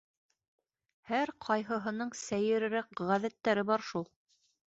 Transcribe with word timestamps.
Һәр 1.09 1.31
ҡайһыһының 1.47 2.15
сәйерерәк 2.21 3.05
ғәҙәттәре 3.11 3.67
бар 3.73 3.87
шул. 3.93 4.09